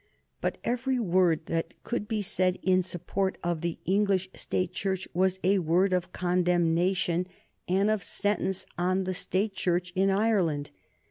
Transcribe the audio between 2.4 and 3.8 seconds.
in support of the